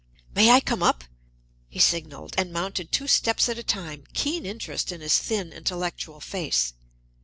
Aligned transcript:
"May 0.33 0.49
I 0.49 0.61
come 0.61 0.81
up?" 0.81 1.03
he 1.69 1.77
signaled, 1.77 2.33
and 2.35 2.51
mounted 2.51 2.91
two 2.91 3.05
steps 3.05 3.47
at 3.49 3.59
a 3.59 3.63
time, 3.63 4.05
keen 4.13 4.47
interest 4.47 4.91
in 4.91 4.99
his 4.99 5.19
thin, 5.19 5.53
intellectual 5.53 6.19
face. 6.19 6.73